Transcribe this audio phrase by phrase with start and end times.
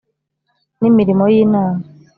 [0.79, 1.83] N imirimo y inama